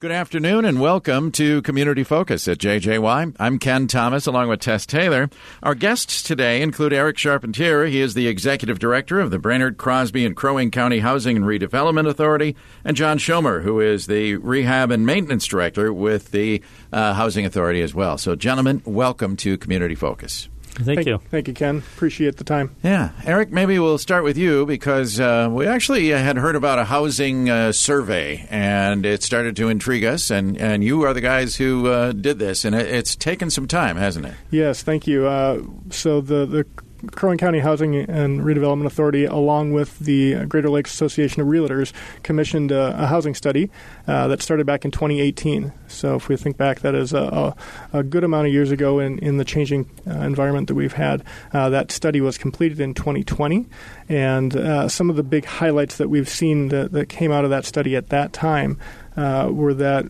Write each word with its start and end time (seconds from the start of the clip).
Good 0.00 0.12
afternoon 0.12 0.64
and 0.64 0.80
welcome 0.80 1.30
to 1.32 1.60
Community 1.60 2.04
Focus 2.04 2.48
at 2.48 2.56
JJY. 2.56 3.36
I'm 3.38 3.58
Ken 3.58 3.86
Thomas 3.86 4.26
along 4.26 4.48
with 4.48 4.60
Tess 4.60 4.86
Taylor. 4.86 5.28
Our 5.62 5.74
guests 5.74 6.22
today 6.22 6.62
include 6.62 6.94
Eric 6.94 7.18
Charpentier. 7.18 7.84
He 7.84 8.00
is 8.00 8.14
the 8.14 8.26
executive 8.26 8.78
director 8.78 9.20
of 9.20 9.30
the 9.30 9.38
Brainerd, 9.38 9.76
Crosby, 9.76 10.24
and 10.24 10.34
Crow 10.34 10.54
Wing 10.54 10.70
County 10.70 11.00
Housing 11.00 11.36
and 11.36 11.44
Redevelopment 11.44 12.08
Authority, 12.08 12.56
and 12.82 12.96
John 12.96 13.18
Schomer, 13.18 13.62
who 13.62 13.78
is 13.78 14.06
the 14.06 14.36
rehab 14.36 14.90
and 14.90 15.04
maintenance 15.04 15.46
director 15.46 15.92
with 15.92 16.30
the 16.30 16.62
uh, 16.94 17.12
Housing 17.12 17.44
Authority 17.44 17.82
as 17.82 17.94
well. 17.94 18.16
So, 18.16 18.34
gentlemen, 18.34 18.80
welcome 18.86 19.36
to 19.36 19.58
Community 19.58 19.94
Focus. 19.94 20.48
Thank, 20.74 21.06
you. 21.06 21.18
Thank 21.30 21.48
you, 21.48 21.54
Ken. 21.54 21.78
Appreciate 21.78 22.36
the 22.36 22.44
time. 22.44 22.74
Yeah. 22.82 23.10
Eric, 23.24 23.50
maybe 23.50 23.78
we'll 23.78 23.98
start 23.98 24.24
with 24.24 24.36
you 24.36 24.66
because 24.66 25.20
uh, 25.20 25.48
we 25.50 25.66
actually 25.66 26.08
had 26.08 26.36
heard 26.36 26.56
about 26.56 26.78
a 26.78 26.84
housing 26.84 27.50
uh, 27.50 27.72
survey 27.72 28.46
and 28.50 29.04
it 29.04 29.22
started 29.22 29.56
to 29.56 29.68
intrigue 29.68 30.04
us. 30.04 30.30
And, 30.30 30.56
and 30.56 30.82
you 30.82 31.02
are 31.02 31.14
the 31.14 31.20
guys 31.20 31.56
who 31.56 31.88
uh, 31.88 32.12
did 32.12 32.38
this, 32.38 32.64
and 32.64 32.74
it, 32.74 32.86
it's 32.86 33.16
taken 33.16 33.50
some 33.50 33.66
time, 33.66 33.96
hasn't 33.96 34.26
it? 34.26 34.34
Yes, 34.50 34.82
thank 34.82 35.06
you. 35.06 35.26
Uh, 35.26 35.62
so 35.90 36.20
the, 36.20 36.46
the 36.46 36.66
Crow 37.12 37.36
County 37.36 37.60
Housing 37.60 37.96
and 37.96 38.40
Redevelopment 38.40 38.86
Authority, 38.86 39.24
along 39.24 39.72
with 39.72 39.98
the 39.98 40.44
Greater 40.46 40.70
Lakes 40.70 40.92
Association 40.92 41.42
of 41.42 41.48
Realtors, 41.48 41.92
commissioned 42.22 42.72
a, 42.72 43.02
a 43.02 43.06
housing 43.06 43.34
study 43.34 43.70
uh, 44.06 44.28
that 44.28 44.42
started 44.42 44.66
back 44.66 44.84
in 44.84 44.90
2018. 44.90 45.72
So, 45.88 46.16
if 46.16 46.28
we 46.28 46.36
think 46.36 46.56
back, 46.56 46.80
that 46.80 46.94
is 46.94 47.12
a, 47.12 47.56
a, 47.92 47.98
a 47.98 48.02
good 48.02 48.24
amount 48.24 48.46
of 48.46 48.52
years 48.52 48.70
ago 48.70 48.98
in, 48.98 49.18
in 49.18 49.36
the 49.36 49.44
changing 49.44 49.88
uh, 50.06 50.12
environment 50.20 50.68
that 50.68 50.74
we've 50.74 50.92
had. 50.92 51.24
Uh, 51.52 51.70
that 51.70 51.90
study 51.90 52.20
was 52.20 52.38
completed 52.38 52.80
in 52.80 52.94
2020, 52.94 53.66
and 54.08 54.56
uh, 54.56 54.88
some 54.88 55.10
of 55.10 55.16
the 55.16 55.22
big 55.22 55.44
highlights 55.44 55.96
that 55.96 56.08
we've 56.08 56.28
seen 56.28 56.68
that, 56.68 56.92
that 56.92 57.08
came 57.08 57.32
out 57.32 57.44
of 57.44 57.50
that 57.50 57.64
study 57.64 57.96
at 57.96 58.08
that 58.08 58.32
time 58.32 58.78
uh, 59.16 59.48
were 59.50 59.74
that 59.74 60.06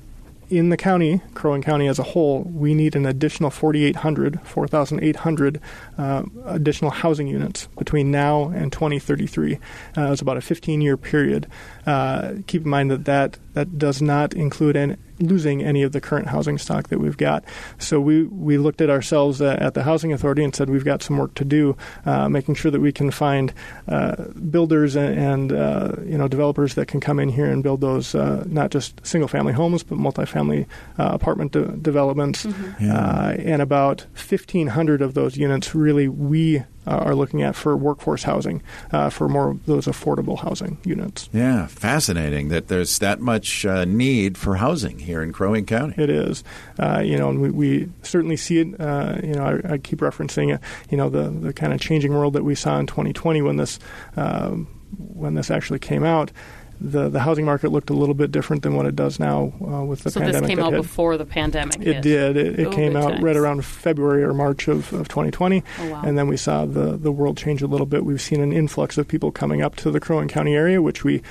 in 0.51 0.69
the 0.71 0.77
county, 0.77 1.23
Crow 1.35 1.53
Wing 1.53 1.63
County 1.63 1.87
as 1.87 1.99
a 1.99 2.03
whole, 2.03 2.43
we 2.43 2.75
need 2.75 2.97
an 2.97 3.07
additional 3.07 3.51
4,800, 3.51 4.41
4,800 4.43 5.61
uh, 5.97 6.23
additional 6.47 6.91
housing 6.91 7.29
units 7.29 7.69
between 7.79 8.11
now 8.11 8.49
and 8.49 8.73
2033. 8.73 9.55
Uh, 9.97 10.13
it's 10.13 10.21
about 10.21 10.37
a 10.37 10.41
15 10.41 10.81
year 10.81 10.97
period. 10.97 11.47
Uh, 11.87 12.35
keep 12.47 12.65
in 12.65 12.69
mind 12.69 12.91
that, 12.91 13.05
that 13.05 13.39
that 13.55 13.79
does 13.79 14.01
not 14.01 14.35
include 14.35 14.77
any, 14.77 14.97
losing 15.21 15.63
any 15.63 15.83
of 15.83 15.93
the 15.93 16.01
current 16.01 16.29
housing 16.29 16.59
stock 16.59 16.89
that 16.89 16.99
we've 16.99 17.17
got. 17.17 17.45
So 17.79 18.01
we, 18.01 18.25
we 18.25 18.59
looked 18.59 18.81
at 18.81 18.91
ourselves 18.91 19.41
uh, 19.41 19.57
at 19.61 19.75
the 19.75 19.83
Housing 19.83 20.13
Authority 20.13 20.43
and 20.43 20.55
said 20.55 20.71
we've 20.71 20.85
got 20.85 21.03
some 21.03 21.19
work 21.19 21.35
to 21.35 21.45
do, 21.45 21.77
uh, 22.07 22.29
making 22.29 22.55
sure 22.55 22.71
that 22.71 22.81
we 22.81 22.93
can 22.93 23.11
find 23.11 23.53
uh, 23.89 24.17
builders 24.51 24.97
and, 24.97 25.19
and 25.19 25.53
uh, 25.53 25.93
you 26.05 26.17
know 26.17 26.29
developers 26.29 26.75
that 26.75 26.89
can 26.89 27.01
come 27.01 27.19
in 27.19 27.29
here 27.29 27.47
and 27.47 27.63
build 27.63 27.81
those 27.81 28.15
uh, 28.15 28.45
not 28.47 28.71
just 28.71 29.05
single 29.07 29.29
family 29.29 29.53
homes 29.53 29.83
but 29.83 29.99
multifamily 29.99 30.67
uh, 30.99 31.11
apartment 31.13 31.53
de- 31.53 31.77
developments. 31.77 32.47
Mm-hmm. 32.47 32.85
Yeah. 32.85 33.31
and 33.31 33.63
about 33.63 34.01
1,500 34.15 35.03
of 35.03 35.15
those 35.15 35.37
units 35.37 35.75
really 35.75 36.09
we 36.09 36.65
uh, 36.87 36.97
are 36.97 37.15
looking 37.15 37.43
at 37.43 37.55
for 37.55 37.77
workforce 37.77 38.23
housing, 38.23 38.63
uh, 38.93 39.11
for 39.11 39.29
more 39.29 39.51
of 39.51 39.67
those 39.67 39.87
affordable 39.87 40.39
housing 40.39 40.79
units. 40.85 41.29
Yeah, 41.33 41.67
fascinating 41.67 42.49
that 42.49 42.69
there's 42.69 42.99
that 42.99 43.21
much 43.21 43.67
uh, 43.67 43.85
need 43.85 44.39
for 44.39 44.57
housing 44.57 44.99
here 44.99 45.10
in 45.23 45.33
Crow 45.33 45.53
Wing 45.53 45.67
County. 45.67 45.95
It 45.97 46.11
is, 46.11 46.45
uh, 46.79 47.03
you 47.05 47.17
know, 47.17 47.31
and 47.31 47.41
we, 47.41 47.51
we 47.51 47.89
certainly 48.03 48.37
see 48.37 48.59
it. 48.59 48.81
Uh, 48.81 49.19
you 49.23 49.35
know, 49.35 49.45
I, 49.45 49.75
I 49.75 49.79
keep 49.79 50.01
referencing, 50.01 50.55
uh, 50.55 50.59
you 50.91 50.97
know, 50.97 51.09
the 51.09 51.31
the 51.31 51.53
kind 51.53 51.73
of 51.73 51.81
changing 51.81 52.13
world 52.13 52.35
that 52.35 52.45
we 52.45 52.55
saw 52.55 52.79
in 52.79 52.87
2020 52.87 53.43
when 53.43 53.57
this 53.57 53.79
um, 54.17 54.67
when 54.97 55.35
this 55.35 55.51
actually 55.51 55.79
came 55.79 56.05
out 56.05 56.33
the 56.81 57.09
the 57.09 57.21
housing 57.21 57.45
market 57.45 57.71
looked 57.71 57.91
a 57.91 57.95
little 57.95 58.15
bit 58.15 58.33
different 58.33 58.63
than 58.63 58.75
what 58.75 58.87
it 58.87 58.97
does 58.97 59.19
now 59.21 59.53
uh, 59.61 59.85
with 59.85 60.03
the 60.03 60.11
so 60.11 60.21
pandemic. 60.21 60.43
So 60.43 60.47
this 60.47 60.57
came 60.57 60.65
out 60.65 60.73
hit. 60.73 60.83
before 60.83 61.17
the 61.17 61.27
pandemic. 61.27 61.81
It 61.81 61.95
hit. 61.97 62.03
did. 62.03 62.37
It, 62.37 62.61
it 62.61 62.67
oh, 62.69 62.73
came 62.73 62.97
out 62.97 63.11
times. 63.11 63.23
right 63.23 63.37
around 63.37 63.65
February 63.65 64.23
or 64.23 64.33
March 64.33 64.69
of, 64.69 64.93
of 64.93 65.09
2020, 65.09 65.63
oh, 65.79 65.91
wow. 65.91 66.03
and 66.05 66.17
then 66.17 66.29
we 66.29 66.37
saw 66.37 66.65
the 66.65 66.97
the 66.97 67.13
world 67.13 67.37
change 67.37 67.63
a 67.63 67.67
little 67.67 67.87
bit. 67.87 68.05
We've 68.05 68.21
seen 68.21 68.41
an 68.41 68.53
influx 68.53 68.99
of 68.99 69.07
people 69.07 69.31
coming 69.31 69.63
up 69.63 69.77
to 69.77 69.91
the 69.91 70.01
Crow 70.01 70.19
Wing 70.19 70.29
County 70.29 70.55
area, 70.55 70.81
which 70.81 71.05
we 71.05 71.23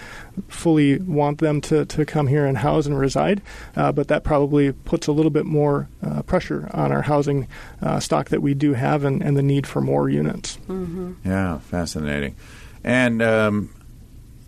fully 0.48 1.00
want 1.00 1.40
them 1.40 1.62
to, 1.62 1.86
to 1.86 2.06
come 2.06 2.28
here 2.28 2.46
and 2.46 2.58
house 2.58 2.86
and 2.86 2.98
reside, 2.98 3.42
uh, 3.76 3.92
but 3.92 4.08
that 4.08 4.24
probably 4.24 4.72
puts 4.72 5.08
a 5.08 5.12
little 5.12 5.32
bit 5.32 5.46
more 5.46 5.90
uh, 6.02 6.22
pressure 6.24 6.70
on 6.74 6.92
our 6.92 7.02
housing 7.02 7.48
uh, 7.82 8.00
stock 8.00 8.30
that 8.30 8.42
we 8.42 8.54
do 8.54 8.74
have 8.74 9.04
and, 9.04 9.22
and 9.22 9.38
the 9.38 9.44
need 9.44 9.68
for 9.68 9.82
more 9.82 10.10
units. 10.10 10.58
Mm-hmm. 10.68 11.14
Yeah, 11.26 11.60
fascinating. 11.60 12.36
And 12.84 13.22
um, 13.22 13.70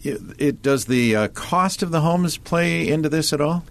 it, 0.03 0.21
it, 0.37 0.61
does 0.61 0.85
the 0.85 1.15
uh, 1.15 1.27
cost 1.29 1.83
of 1.83 1.91
the 1.91 2.01
homes 2.01 2.37
play 2.37 2.87
into 2.87 3.09
this 3.09 3.33
at 3.33 3.41
all? 3.41 3.63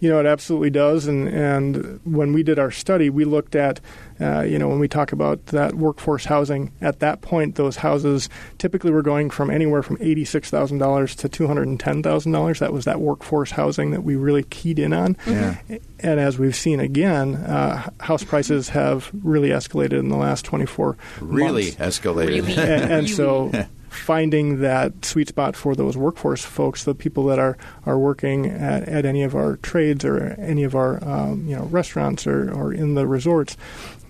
You 0.00 0.08
know, 0.08 0.20
it 0.20 0.26
absolutely 0.26 0.70
does. 0.70 1.08
And 1.08 1.28
and 1.28 1.98
when 2.04 2.32
we 2.32 2.44
did 2.44 2.56
our 2.60 2.70
study, 2.70 3.10
we 3.10 3.24
looked 3.24 3.56
at, 3.56 3.80
uh, 4.20 4.42
you 4.42 4.56
know, 4.56 4.68
when 4.68 4.78
we 4.78 4.86
talk 4.86 5.10
about 5.10 5.46
that 5.46 5.74
workforce 5.74 6.24
housing, 6.24 6.70
at 6.80 7.00
that 7.00 7.20
point, 7.20 7.56
those 7.56 7.78
houses 7.78 8.28
typically 8.58 8.92
were 8.92 9.02
going 9.02 9.28
from 9.28 9.50
anywhere 9.50 9.82
from 9.82 9.98
eighty-six 10.00 10.50
thousand 10.50 10.78
dollars 10.78 11.16
to 11.16 11.28
two 11.28 11.48
hundred 11.48 11.66
and 11.66 11.80
ten 11.80 12.00
thousand 12.04 12.30
dollars. 12.30 12.60
That 12.60 12.72
was 12.72 12.84
that 12.84 13.00
workforce 13.00 13.50
housing 13.50 13.90
that 13.90 14.04
we 14.04 14.14
really 14.14 14.44
keyed 14.44 14.78
in 14.78 14.92
on. 14.92 15.16
Yeah. 15.26 15.56
And 15.98 16.20
as 16.20 16.38
we've 16.38 16.54
seen 16.54 16.78
again, 16.78 17.34
uh, 17.34 17.90
house 17.98 18.22
prices 18.22 18.68
have 18.68 19.10
really 19.24 19.48
escalated 19.48 19.98
in 19.98 20.10
the 20.10 20.16
last 20.16 20.44
twenty-four. 20.44 20.96
Really 21.20 21.76
months. 21.76 21.98
escalated. 21.98 22.46
Really? 22.46 22.56
and, 22.56 22.92
and 22.92 23.10
so 23.10 23.50
finding 23.98 24.60
that 24.60 25.04
sweet 25.04 25.28
spot 25.28 25.56
for 25.56 25.74
those 25.74 25.96
workforce 25.96 26.44
folks, 26.44 26.84
the 26.84 26.94
people 26.94 27.24
that 27.26 27.38
are, 27.38 27.56
are 27.86 27.98
working 27.98 28.46
at, 28.46 28.84
at 28.84 29.04
any 29.04 29.22
of 29.22 29.34
our 29.34 29.56
trades 29.56 30.04
or 30.04 30.36
any 30.38 30.64
of 30.64 30.74
our 30.74 31.02
um, 31.04 31.46
you 31.46 31.56
know 31.56 31.64
restaurants 31.64 32.26
or, 32.26 32.52
or 32.52 32.72
in 32.72 32.94
the 32.94 33.06
resorts, 33.06 33.56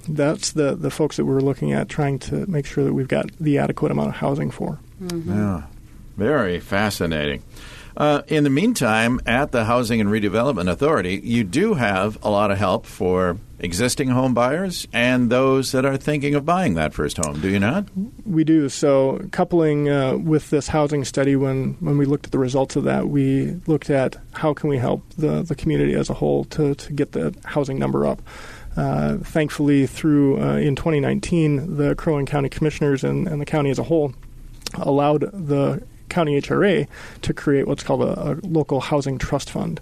that's 0.08 0.52
the, 0.52 0.74
the 0.74 0.90
folks 0.90 1.16
that 1.16 1.24
we're 1.24 1.40
looking 1.40 1.72
at 1.72 1.88
trying 1.88 2.18
to 2.18 2.46
make 2.46 2.66
sure 2.66 2.84
that 2.84 2.94
we've 2.94 3.08
got 3.08 3.30
the 3.38 3.58
adequate 3.58 3.92
amount 3.92 4.08
of 4.08 4.14
housing 4.16 4.50
for. 4.50 4.78
Mm-hmm. 5.02 5.32
Yeah, 5.32 5.62
very 6.16 6.60
fascinating. 6.60 7.42
Uh, 7.98 8.22
in 8.28 8.44
the 8.44 8.50
meantime, 8.50 9.20
at 9.26 9.50
the 9.50 9.64
Housing 9.64 10.00
and 10.00 10.08
Redevelopment 10.08 10.70
Authority, 10.70 11.20
you 11.20 11.42
do 11.42 11.74
have 11.74 12.16
a 12.22 12.30
lot 12.30 12.52
of 12.52 12.56
help 12.56 12.86
for 12.86 13.38
existing 13.58 14.08
home 14.08 14.34
buyers 14.34 14.86
and 14.92 15.30
those 15.30 15.72
that 15.72 15.84
are 15.84 15.96
thinking 15.96 16.36
of 16.36 16.46
buying 16.46 16.74
that 16.74 16.94
first 16.94 17.16
home, 17.16 17.40
do 17.40 17.48
you 17.48 17.58
not? 17.58 17.86
We 18.24 18.44
do. 18.44 18.68
So, 18.68 19.26
coupling 19.32 19.88
uh, 19.88 20.16
with 20.16 20.50
this 20.50 20.68
housing 20.68 21.04
study, 21.04 21.34
when, 21.34 21.72
when 21.80 21.98
we 21.98 22.04
looked 22.04 22.26
at 22.26 22.30
the 22.30 22.38
results 22.38 22.76
of 22.76 22.84
that, 22.84 23.08
we 23.08 23.56
looked 23.66 23.90
at 23.90 24.16
how 24.32 24.54
can 24.54 24.70
we 24.70 24.78
help 24.78 25.02
the, 25.14 25.42
the 25.42 25.56
community 25.56 25.94
as 25.94 26.08
a 26.08 26.14
whole 26.14 26.44
to, 26.44 26.76
to 26.76 26.92
get 26.92 27.10
the 27.12 27.34
housing 27.44 27.80
number 27.80 28.06
up. 28.06 28.22
Uh, 28.76 29.16
thankfully, 29.16 29.88
through 29.88 30.40
uh, 30.40 30.54
in 30.54 30.76
2019, 30.76 31.78
the 31.78 31.96
Crow 31.96 32.14
Wing 32.14 32.26
County 32.26 32.48
Commissioners 32.48 33.02
and, 33.02 33.26
and 33.26 33.40
the 33.40 33.46
county 33.46 33.70
as 33.70 33.80
a 33.80 33.82
whole 33.82 34.14
allowed 34.74 35.22
the 35.32 35.82
county 36.08 36.40
HRA 36.40 36.86
to 37.22 37.34
create 37.34 37.66
what's 37.66 37.82
called 37.82 38.02
a, 38.02 38.30
a, 38.30 38.34
local 38.42 38.80
housing 38.80 39.18
trust 39.18 39.50
fund. 39.50 39.80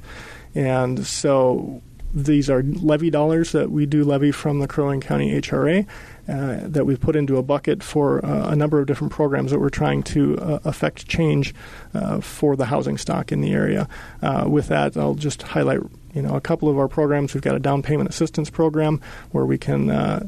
And 0.54 1.06
so 1.06 1.82
these 2.14 2.48
are 2.48 2.62
levy 2.62 3.10
dollars 3.10 3.52
that 3.52 3.70
we 3.70 3.84
do 3.84 4.02
levy 4.02 4.32
from 4.32 4.58
the 4.58 4.66
Crow 4.66 4.88
Wing 4.88 5.00
County 5.00 5.38
HRA 5.40 5.86
uh, 6.28 6.58
that 6.62 6.86
we've 6.86 7.00
put 7.00 7.14
into 7.14 7.36
a 7.36 7.42
bucket 7.42 7.82
for 7.82 8.24
uh, 8.24 8.50
a 8.50 8.56
number 8.56 8.80
of 8.80 8.86
different 8.86 9.12
programs 9.12 9.50
that 9.50 9.60
we're 9.60 9.68
trying 9.68 10.02
to 10.02 10.38
uh, 10.38 10.58
affect 10.64 11.06
change 11.06 11.54
uh, 11.94 12.20
for 12.20 12.56
the 12.56 12.64
housing 12.66 12.96
stock 12.96 13.30
in 13.32 13.42
the 13.42 13.52
area. 13.52 13.88
Uh, 14.22 14.46
with 14.48 14.68
that, 14.68 14.96
I'll 14.96 15.14
just 15.14 15.42
highlight 15.42 15.80
you 16.14 16.22
know 16.22 16.34
a 16.34 16.40
couple 16.40 16.68
of 16.68 16.78
our 16.78 16.88
programs. 16.88 17.34
We've 17.34 17.42
got 17.42 17.54
a 17.54 17.60
down 17.60 17.82
payment 17.82 18.08
assistance 18.08 18.48
program 18.48 19.00
where 19.32 19.44
we 19.44 19.58
can 19.58 19.90
uh, 19.90 20.26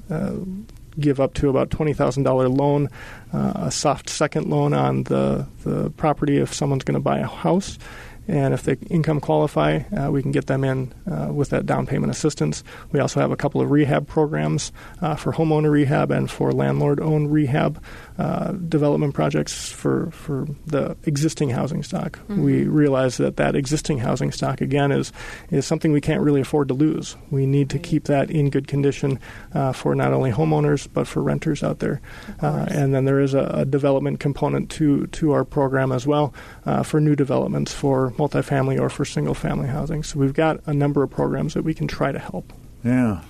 give 1.01 1.21
up 1.21 1.35
to 1.35 1.49
about 1.49 1.71
twenty 1.71 1.93
thousand 1.93 2.25
dollar 2.25 2.49
loan, 2.49 2.89
uh, 3.33 3.53
a 3.57 3.71
soft 3.71 4.09
second 4.09 4.49
loan 4.49 4.73
on 4.73 5.05
the 5.05 5.47
the 5.65 5.91
property 5.91 6.39
if 6.39 6.53
someone's 6.53 6.85
going 6.85 6.95
to 6.95 7.01
buy 7.01 7.19
a 7.19 7.27
house. 7.27 7.79
And 8.29 8.53
if 8.53 8.63
they 8.65 8.75
income 8.91 9.21
qualify, 9.21 9.79
uh, 9.97 10.11
we 10.11 10.21
can 10.21 10.33
get 10.33 10.47
them 10.47 10.63
in 10.63 10.93
uh, 11.11 11.33
with 11.33 11.49
that 11.49 11.65
down 11.65 11.87
payment 11.87 12.13
assistance. 12.13 12.63
We 12.93 13.01
also 13.01 13.21
have 13.21 13.31
a 13.31 13.37
couple 13.37 13.63
of 13.63 13.71
rehab 13.71 14.07
programs 14.07 14.71
uh, 15.01 15.17
for 15.17 15.33
homeowner 15.33 15.71
rehab 15.71 16.11
and 16.11 16.31
for 16.31 16.53
landlord 16.53 17.01
owned 17.01 17.33
rehab 17.33 17.83
uh, 18.19 18.53
development 18.53 19.15
projects 19.15 19.71
for, 19.71 20.11
for 20.11 20.47
the 20.67 20.95
existing 21.05 21.49
housing 21.51 21.83
stock. 21.83 22.19
Mm-hmm. 22.19 22.43
We 22.43 22.65
realize 22.65 23.17
that 23.17 23.37
that 23.39 23.57
existing 23.57 23.99
housing 23.99 24.31
stock, 24.31 24.61
again, 24.61 24.93
is, 24.93 25.11
is 25.51 25.67
something 25.67 25.93
we 25.93 26.01
can't 26.03 26.21
really 26.21 26.43
afford 26.43 26.69
to 26.69 26.75
lose. 26.75 27.17
We 27.31 27.47
need 27.47 27.71
to 27.71 27.79
keep 27.79 28.05
that 28.05 28.31
in 28.31 28.51
good 28.51 28.69
condition 28.69 29.19
uh, 29.55 29.73
for 29.73 29.95
not 29.95 30.13
only 30.13 30.33
homeowners 30.33 30.87
but 30.93 31.07
for 31.07 31.23
renters 31.23 31.63
out 31.63 31.79
there. 31.79 32.03
Uh, 32.43 32.67
and 32.69 32.93
then 32.93 33.07
there 33.07 33.21
is 33.21 33.33
a, 33.33 33.45
a, 33.55 33.65
development 33.65 34.19
component 34.19 34.71
to, 34.71 35.07
to 35.09 35.31
our 35.33 35.45
program 35.45 35.93
as 35.93 36.07
well 36.07 36.35
for 36.83 37.01
new 37.01 37.15
developments 37.15 37.73
for 37.73 38.11
multifamily 38.19 38.79
or 38.79 38.91
for 38.91 39.05
single 39.05 39.35
family 39.35 39.69
housing. 39.69 40.03
So 40.03 40.19
we've 40.19 40.35
got 40.35 40.61
a 40.67 40.75
number 40.75 41.03
of 41.03 41.11
programs 41.11 41.55
that 41.55 41.63
we 41.63 41.73
can 41.73 41.89
try 41.89 42.13
to 42.13 42.19
help. 42.19 42.53
Yeah. 42.85 43.23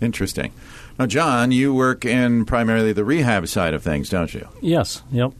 Interesting. 0.00 0.52
Now, 0.98 1.06
John, 1.06 1.52
you 1.52 1.74
work 1.74 2.04
in 2.04 2.44
primarily 2.44 2.92
the 2.92 3.04
rehab 3.04 3.48
side 3.48 3.74
of 3.74 3.82
things, 3.82 4.08
don't 4.10 4.32
you? 4.32 4.46
Yes, 4.60 5.02
yep. 5.10 5.32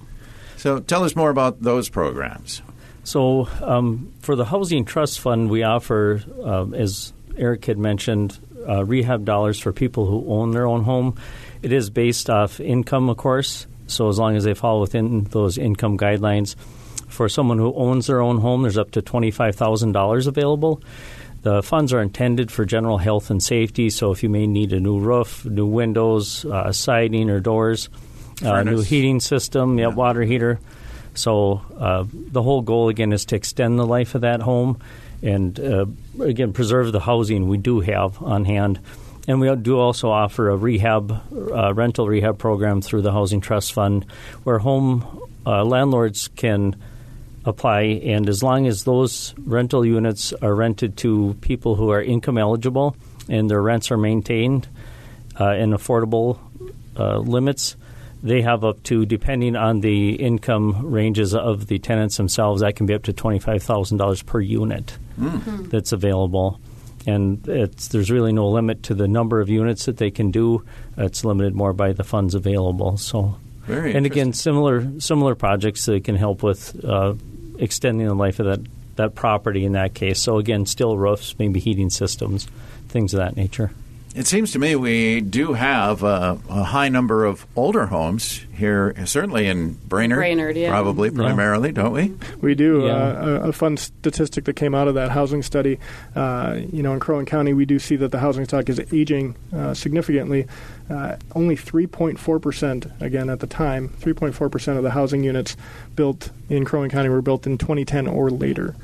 So 0.56 0.80
tell 0.80 1.04
us 1.04 1.14
more 1.14 1.30
about 1.30 1.62
those 1.62 1.88
programs. 1.88 2.62
So, 3.04 3.48
um, 3.62 4.12
for 4.20 4.34
the 4.34 4.46
Housing 4.46 4.84
Trust 4.84 5.20
Fund, 5.20 5.48
we 5.48 5.62
offer, 5.62 6.22
uh, 6.42 6.66
as 6.74 7.12
Eric 7.38 7.64
had 7.66 7.78
mentioned, 7.78 8.38
uh, 8.68 8.84
rehab 8.84 9.24
dollars 9.24 9.58
for 9.58 9.72
people 9.72 10.06
who 10.06 10.32
own 10.32 10.52
their 10.52 10.66
own 10.66 10.82
home. 10.84 11.16
It 11.62 11.72
is 11.72 11.90
based 11.90 12.30
off 12.30 12.60
income, 12.60 13.08
of 13.08 13.16
course, 13.16 13.66
so 13.86 14.08
as 14.08 14.18
long 14.18 14.36
as 14.36 14.44
they 14.44 14.54
fall 14.54 14.80
within 14.80 15.24
those 15.24 15.58
income 15.58 15.96
guidelines, 15.96 16.56
for 17.08 17.28
someone 17.28 17.58
who 17.58 17.72
owns 17.74 18.08
their 18.08 18.20
own 18.20 18.38
home, 18.38 18.62
there's 18.62 18.78
up 18.78 18.90
to 18.92 19.02
$25,000 19.02 20.26
available. 20.26 20.82
The 21.42 21.62
funds 21.62 21.92
are 21.92 22.02
intended 22.02 22.50
for 22.50 22.64
general 22.64 22.98
health 22.98 23.30
and 23.30 23.40
safety, 23.42 23.90
so 23.90 24.10
if 24.10 24.22
you 24.22 24.28
may 24.28 24.46
need 24.46 24.72
a 24.72 24.80
new 24.80 24.98
roof, 24.98 25.44
new 25.44 25.66
windows, 25.66 26.44
uh, 26.44 26.72
siding 26.72 27.30
or 27.30 27.38
doors, 27.38 27.88
uh, 28.44 28.62
new 28.64 28.82
heating 28.82 29.20
system, 29.20 29.78
yeah, 29.78 29.86
water 29.86 30.22
heater. 30.22 30.58
So 31.14 31.62
uh, 31.78 32.04
the 32.12 32.42
whole 32.42 32.62
goal 32.62 32.88
again 32.88 33.12
is 33.12 33.24
to 33.26 33.36
extend 33.36 33.78
the 33.78 33.86
life 33.86 34.14
of 34.14 34.22
that 34.22 34.42
home 34.42 34.80
and 35.22 35.58
uh, 35.58 35.86
again 36.20 36.52
preserve 36.52 36.92
the 36.92 37.00
housing 37.00 37.48
we 37.48 37.58
do 37.58 37.80
have 37.80 38.22
on 38.22 38.44
hand. 38.44 38.80
And 39.28 39.40
we 39.40 39.54
do 39.56 39.78
also 39.78 40.10
offer 40.10 40.50
a 40.50 40.56
rehab, 40.56 41.10
uh, 41.32 41.74
rental 41.74 42.06
rehab 42.06 42.38
program 42.38 42.80
through 42.80 43.02
the 43.02 43.10
Housing 43.10 43.40
Trust 43.40 43.72
Fund, 43.72 44.06
where 44.44 44.58
home 44.58 45.26
uh, 45.44 45.64
landlords 45.64 46.28
can 46.28 46.76
apply, 47.44 47.82
and 48.04 48.28
as 48.28 48.42
long 48.42 48.66
as 48.66 48.84
those 48.84 49.34
rental 49.38 49.84
units 49.84 50.32
are 50.32 50.54
rented 50.54 50.96
to 50.98 51.36
people 51.40 51.74
who 51.74 51.90
are 51.90 52.02
income 52.02 52.38
eligible 52.38 52.96
and 53.28 53.50
their 53.50 53.62
rents 53.62 53.90
are 53.90 53.96
maintained 53.96 54.68
uh, 55.40 55.52
in 55.52 55.70
affordable 55.70 56.38
uh, 56.96 57.18
limits, 57.18 57.76
they 58.22 58.42
have 58.42 58.64
up 58.64 58.82
to, 58.84 59.06
depending 59.06 59.56
on 59.56 59.80
the 59.80 60.14
income 60.14 60.90
ranges 60.90 61.34
of 61.34 61.66
the 61.66 61.78
tenants 61.78 62.16
themselves, 62.16 62.60
that 62.62 62.76
can 62.76 62.86
be 62.86 62.94
up 62.94 63.04
to 63.04 63.12
$25,000 63.12 64.26
per 64.26 64.40
unit 64.40 64.96
mm. 65.18 65.70
that's 65.70 65.92
available 65.92 66.60
and 67.06 67.42
there's 67.44 68.10
really 68.10 68.32
no 68.32 68.48
limit 68.48 68.82
to 68.84 68.94
the 68.94 69.06
number 69.06 69.40
of 69.40 69.48
units 69.48 69.84
that 69.86 69.96
they 69.96 70.10
can 70.10 70.30
do. 70.30 70.64
It's 70.96 71.24
limited 71.24 71.54
more 71.54 71.72
by 71.72 71.92
the 71.92 72.02
funds 72.02 72.34
available. 72.34 72.96
So, 72.96 73.36
Very 73.60 73.94
and 73.94 74.04
again, 74.06 74.32
similar 74.32 75.00
similar 75.00 75.34
projects 75.34 75.86
that 75.86 76.04
can 76.04 76.16
help 76.16 76.42
with 76.42 76.84
uh, 76.84 77.14
extending 77.58 78.08
the 78.08 78.14
life 78.14 78.40
of 78.40 78.46
that 78.46 78.60
that 78.96 79.14
property 79.14 79.64
in 79.64 79.72
that 79.72 79.94
case. 79.94 80.20
So 80.20 80.38
again, 80.38 80.66
still 80.66 80.96
roofs, 80.98 81.38
maybe 81.38 81.60
heating 81.60 81.90
systems, 81.90 82.46
things 82.88 83.14
of 83.14 83.18
that 83.18 83.36
nature. 83.36 83.70
It 84.16 84.26
seems 84.26 84.52
to 84.52 84.58
me 84.58 84.76
we 84.76 85.20
do 85.20 85.52
have 85.52 86.02
a, 86.02 86.40
a, 86.48 86.62
high 86.62 86.88
number 86.88 87.26
of 87.26 87.46
older 87.54 87.84
homes 87.84 88.46
here, 88.54 88.94
certainly 89.04 89.46
in 89.46 89.74
Brainerd. 89.74 90.20
Brainerd, 90.20 90.56
yeah. 90.56 90.70
Probably 90.70 91.10
primarily, 91.10 91.70
don't 91.70 91.92
we? 91.92 92.14
We 92.40 92.54
do. 92.54 92.86
Yeah. 92.86 92.92
Uh, 92.94 93.40
a, 93.44 93.48
a, 93.48 93.52
fun 93.52 93.76
statistic 93.76 94.46
that 94.46 94.56
came 94.56 94.74
out 94.74 94.88
of 94.88 94.94
that 94.94 95.10
housing 95.10 95.42
study, 95.42 95.78
uh, 96.14 96.58
you 96.72 96.82
know, 96.82 96.94
in 96.94 97.00
Crow 97.00 97.18
Wing 97.18 97.26
County, 97.26 97.52
we 97.52 97.66
do 97.66 97.78
see 97.78 97.94
that 97.96 98.10
the 98.10 98.18
housing 98.18 98.46
stock 98.46 98.70
is 98.70 98.80
aging 98.90 99.36
uh, 99.54 99.74
significantly. 99.74 100.46
Uh, 100.88 101.16
only 101.34 101.54
3.4%, 101.54 103.02
again, 103.02 103.28
at 103.28 103.40
the 103.40 103.46
time, 103.46 103.90
3.4% 104.00 104.76
of 104.78 104.82
the 104.82 104.92
housing 104.92 105.24
units 105.24 105.58
built 105.94 106.30
in 106.48 106.64
Crow 106.64 106.80
Wing 106.80 106.90
County 106.90 107.10
were 107.10 107.20
built 107.20 107.46
in 107.46 107.58
2010 107.58 108.06
or 108.06 108.30
later. 108.30 108.74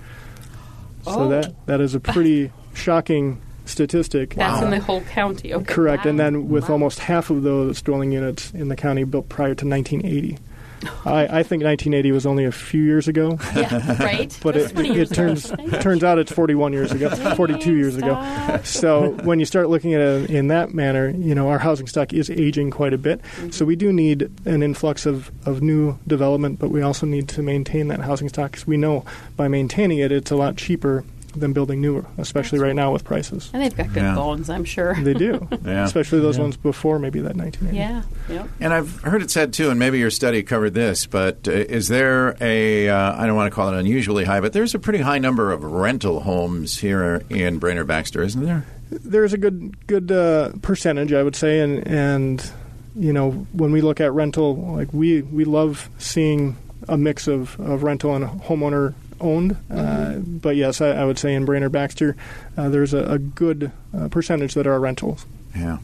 So 1.04 1.20
oh. 1.20 1.28
that, 1.30 1.54
that 1.64 1.80
is 1.80 1.94
a 1.94 2.00
pretty 2.00 2.52
shocking 2.74 3.40
statistic. 3.64 4.34
That's 4.34 4.60
wow. 4.60 4.64
in 4.66 4.70
the 4.70 4.80
whole 4.80 5.02
county. 5.02 5.54
Okay. 5.54 5.64
Correct. 5.64 6.04
Wow. 6.04 6.10
And 6.10 6.20
then 6.20 6.48
with 6.48 6.64
wow. 6.64 6.72
almost 6.72 6.98
half 6.98 7.30
of 7.30 7.42
those 7.42 7.82
dwelling 7.82 8.12
units 8.12 8.52
in 8.52 8.68
the 8.68 8.76
county 8.76 9.04
built 9.04 9.28
prior 9.28 9.54
to 9.54 9.66
1980. 9.66 10.38
I, 11.04 11.40
I, 11.40 11.42
think 11.42 11.62
1980 11.62 12.12
was 12.12 12.26
only 12.26 12.44
a 12.44 12.52
few 12.52 12.82
years 12.82 13.08
ago. 13.08 13.38
Yeah, 13.54 14.02
right. 14.02 14.36
but 14.42 14.56
it, 14.56 14.76
it 14.76 15.10
turns 15.10 15.50
turns 15.80 16.02
out 16.02 16.18
it's 16.18 16.32
41 16.32 16.72
years 16.72 16.90
ago, 16.90 17.10
42 17.36 17.76
years 17.76 17.96
ago. 17.96 18.60
So 18.64 19.10
when 19.22 19.38
you 19.38 19.44
start 19.44 19.68
looking 19.68 19.94
at 19.94 20.00
it 20.00 20.30
in 20.30 20.48
that 20.48 20.72
manner, 20.72 21.10
you 21.10 21.34
know 21.34 21.48
our 21.48 21.58
housing 21.58 21.86
stock 21.86 22.12
is 22.12 22.30
aging 22.30 22.70
quite 22.70 22.94
a 22.94 22.98
bit. 22.98 23.20
Mm-hmm. 23.22 23.50
So 23.50 23.64
we 23.64 23.76
do 23.76 23.92
need 23.92 24.30
an 24.46 24.62
influx 24.62 25.06
of, 25.06 25.30
of 25.46 25.62
new 25.62 25.98
development, 26.06 26.58
but 26.58 26.70
we 26.70 26.82
also 26.82 27.06
need 27.06 27.28
to 27.28 27.42
maintain 27.42 27.88
that 27.88 28.00
housing 28.00 28.28
stock 28.28 28.52
because 28.52 28.66
we 28.66 28.76
know 28.76 29.04
by 29.36 29.48
maintaining 29.48 29.98
it, 29.98 30.10
it's 30.10 30.30
a 30.30 30.36
lot 30.36 30.56
cheaper 30.56 31.04
than 31.32 31.52
building 31.52 31.80
new, 31.80 32.06
especially 32.18 32.58
right 32.58 32.74
now 32.74 32.92
with 32.92 33.04
prices. 33.04 33.50
And 33.52 33.62
they've 33.62 33.76
got 33.76 33.92
good 33.92 34.02
yeah. 34.02 34.14
bones, 34.14 34.50
I'm 34.50 34.64
sure. 34.64 34.94
They 34.94 35.14
do, 35.14 35.48
yeah. 35.64 35.84
especially 35.84 36.20
those 36.20 36.36
yeah. 36.36 36.42
ones 36.42 36.56
before 36.56 36.98
maybe 36.98 37.20
that 37.20 37.36
1980. 37.36 37.76
Yeah, 37.76 38.02
yep. 38.34 38.50
And 38.60 38.72
I've 38.72 39.00
heard 39.02 39.22
it 39.22 39.30
said 39.30 39.52
too, 39.52 39.70
and 39.70 39.78
maybe 39.78 39.98
your 39.98 40.10
study 40.10 40.42
covered 40.42 40.74
this, 40.74 41.06
but 41.06 41.48
uh, 41.48 41.52
is 41.52 41.88
there 41.88 42.36
a 42.40 42.88
uh, 42.88 43.20
I 43.20 43.26
don't 43.26 43.36
want 43.36 43.50
to 43.50 43.54
call 43.54 43.72
it 43.72 43.78
unusually 43.78 44.24
high, 44.24 44.40
but 44.40 44.52
there's 44.52 44.74
a 44.74 44.78
pretty 44.78 45.00
high 45.00 45.18
number 45.18 45.52
of 45.52 45.64
rental 45.64 46.20
homes 46.20 46.78
here 46.78 47.22
in 47.28 47.58
Brainerd 47.58 47.86
Baxter, 47.86 48.22
isn't 48.22 48.44
there? 48.44 48.66
There's 48.90 49.32
a 49.32 49.38
good 49.38 49.86
good 49.86 50.12
uh, 50.12 50.52
percentage, 50.60 51.12
I 51.12 51.22
would 51.22 51.36
say, 51.36 51.60
and 51.60 51.86
and 51.86 52.52
you 52.94 53.12
know 53.12 53.30
when 53.52 53.72
we 53.72 53.80
look 53.80 54.00
at 54.00 54.12
rental, 54.12 54.56
like 54.56 54.92
we 54.92 55.22
we 55.22 55.44
love 55.44 55.88
seeing 55.98 56.56
a 56.88 56.96
mix 56.96 57.28
of, 57.28 57.58
of 57.60 57.82
rental 57.82 58.14
and 58.14 58.24
homeowner 58.42 58.94
owned. 59.22 59.52
Uh, 59.70 59.74
mm-hmm. 59.74 60.38
but 60.38 60.56
yes, 60.56 60.80
I, 60.80 60.88
I, 60.88 61.04
would 61.04 61.18
say 61.18 61.34
in 61.34 61.44
Brainerd 61.44 61.72
Baxter, 61.72 62.16
uh, 62.56 62.68
there's 62.68 62.92
a, 62.92 63.04
a 63.04 63.18
good 63.18 63.72
uh, 63.96 64.08
percentage 64.08 64.54
that 64.54 64.66
are 64.66 64.78
rentals. 64.78 65.26
Yeah. 65.54 65.78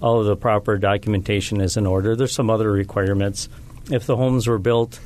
all 0.00 0.20
of 0.20 0.26
the 0.26 0.36
proper 0.36 0.78
documentation 0.78 1.60
is 1.60 1.76
in 1.76 1.86
order. 1.86 2.14
There's 2.14 2.32
some 2.32 2.50
other 2.50 2.70
requirements. 2.70 3.48
If 3.90 4.06
the 4.06 4.16
homes 4.16 4.46
were 4.46 4.58
built 4.58 5.00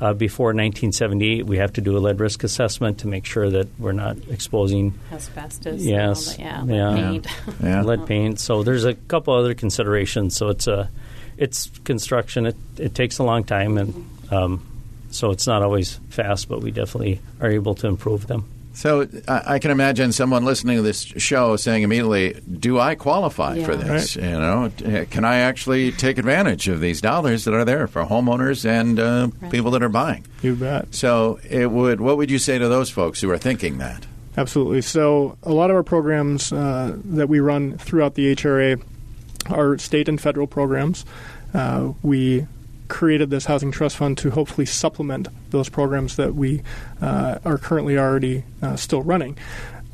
Uh, 0.00 0.12
before 0.12 0.48
1978, 0.48 1.46
we 1.46 1.58
have 1.58 1.72
to 1.74 1.80
do 1.80 1.96
a 1.96 2.00
lead 2.00 2.18
risk 2.18 2.42
assessment 2.42 2.98
to 2.98 3.08
make 3.08 3.24
sure 3.24 3.48
that 3.50 3.68
we're 3.78 3.92
not 3.92 4.16
exposing 4.28 4.98
Asbestos. 5.12 5.80
Yes. 5.82 6.38
and 6.38 6.48
all 6.48 6.66
that, 6.66 6.74
yeah. 6.74 6.90
Yeah. 6.94 6.96
Paint. 6.96 7.26
Yeah. 7.62 7.82
lead 7.82 8.06
paint. 8.06 8.40
So 8.40 8.62
there's 8.62 8.84
a 8.84 8.94
couple 8.94 9.34
other 9.34 9.54
considerations. 9.54 10.36
So 10.36 10.48
it's 10.48 10.66
a 10.66 10.90
it's 11.36 11.70
construction. 11.84 12.46
It 12.46 12.56
it 12.78 12.94
takes 12.94 13.18
a 13.18 13.22
long 13.24 13.44
time, 13.44 13.78
and 13.78 14.10
um, 14.30 14.66
so 15.10 15.30
it's 15.30 15.46
not 15.46 15.62
always 15.62 15.98
fast, 16.10 16.48
but 16.48 16.60
we 16.62 16.70
definitely 16.70 17.20
are 17.40 17.50
able 17.50 17.74
to 17.76 17.86
improve 17.86 18.26
them. 18.26 18.48
So 18.74 19.06
I, 19.28 19.42
I 19.54 19.58
can 19.58 19.70
imagine 19.70 20.12
someone 20.12 20.44
listening 20.44 20.76
to 20.76 20.82
this 20.82 21.02
show 21.02 21.56
saying 21.56 21.82
immediately, 21.82 22.40
"Do 22.50 22.78
I 22.80 22.94
qualify 22.94 23.62
for 23.62 23.72
Yeah. 23.72 23.76
this? 23.76 24.16
You 24.16 24.22
know, 24.22 24.70
can 25.10 25.24
I 25.24 25.38
actually 25.38 25.92
take 25.92 26.18
advantage 26.18 26.68
of 26.68 26.80
these 26.80 27.00
dollars 27.00 27.44
that 27.44 27.54
are 27.54 27.64
there 27.64 27.86
for 27.86 28.02
homeowners 28.04 28.64
and 28.68 28.98
uh, 28.98 29.28
Right. 29.40 29.50
people 29.50 29.70
that 29.72 29.82
are 29.82 29.88
buying?" 29.90 30.24
You 30.42 30.54
bet. 30.54 30.94
So 30.94 31.38
it 31.48 31.70
would. 31.70 32.00
What 32.00 32.16
would 32.16 32.30
you 32.30 32.38
say 32.38 32.58
to 32.58 32.68
those 32.68 32.88
folks 32.90 33.20
who 33.20 33.30
are 33.30 33.38
thinking 33.38 33.78
that? 33.78 34.06
Absolutely. 34.36 34.80
So, 34.80 35.36
a 35.42 35.52
lot 35.52 35.68
of 35.68 35.76
our 35.76 35.82
programs 35.82 36.52
uh, 36.52 36.96
that 37.04 37.28
we 37.28 37.38
run 37.40 37.76
throughout 37.76 38.14
the 38.14 38.32
HRA 38.34 38.80
are 39.50 39.76
state 39.76 40.08
and 40.08 40.18
federal 40.18 40.46
programs. 40.46 41.04
Uh, 41.52 41.92
we 42.02 42.46
created 42.92 43.30
this 43.30 43.46
housing 43.46 43.72
trust 43.72 43.96
fund 43.96 44.18
to 44.18 44.30
hopefully 44.30 44.66
supplement 44.66 45.26
those 45.48 45.70
programs 45.70 46.16
that 46.16 46.34
we 46.34 46.62
uh, 47.00 47.38
are 47.42 47.56
currently 47.56 47.96
already 47.96 48.44
uh, 48.60 48.76
still 48.76 49.02
running. 49.02 49.36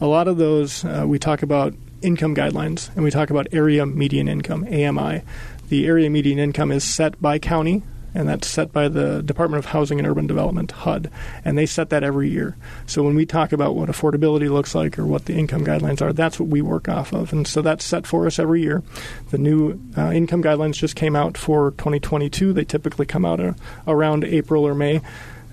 A 0.00 0.06
lot 0.06 0.26
of 0.26 0.36
those 0.36 0.84
uh, 0.84 1.04
we 1.06 1.18
talk 1.20 1.42
about 1.42 1.74
income 2.02 2.34
guidelines 2.34 2.92
and 2.96 3.04
we 3.04 3.12
talk 3.12 3.30
about 3.30 3.46
area 3.52 3.86
median 3.86 4.26
income 4.26 4.64
AMI. 4.64 5.22
The 5.68 5.86
area 5.86 6.10
median 6.10 6.40
income 6.40 6.72
is 6.72 6.82
set 6.82 7.22
by 7.22 7.38
county 7.38 7.84
and 8.18 8.28
that's 8.28 8.48
set 8.48 8.72
by 8.72 8.88
the 8.88 9.22
Department 9.22 9.64
of 9.64 9.70
Housing 9.70 9.98
and 9.98 10.06
Urban 10.06 10.26
Development 10.26 10.70
HUD 10.70 11.10
and 11.44 11.56
they 11.56 11.66
set 11.66 11.88
that 11.90 12.02
every 12.02 12.28
year. 12.28 12.56
So 12.86 13.02
when 13.02 13.14
we 13.14 13.24
talk 13.24 13.52
about 13.52 13.76
what 13.76 13.88
affordability 13.88 14.50
looks 14.50 14.74
like 14.74 14.98
or 14.98 15.06
what 15.06 15.26
the 15.26 15.34
income 15.34 15.64
guidelines 15.64 16.02
are, 16.02 16.12
that's 16.12 16.40
what 16.40 16.48
we 16.48 16.60
work 16.60 16.88
off 16.88 17.12
of 17.12 17.32
and 17.32 17.46
so 17.46 17.62
that's 17.62 17.84
set 17.84 18.06
for 18.06 18.26
us 18.26 18.38
every 18.38 18.60
year. 18.60 18.82
The 19.30 19.38
new 19.38 19.80
uh, 19.96 20.10
income 20.10 20.42
guidelines 20.42 20.74
just 20.74 20.96
came 20.96 21.14
out 21.14 21.38
for 21.38 21.70
2022. 21.72 22.52
They 22.52 22.64
typically 22.64 23.06
come 23.06 23.24
out 23.24 23.40
uh, 23.40 23.54
around 23.86 24.24
April 24.24 24.66
or 24.66 24.74
May. 24.74 25.00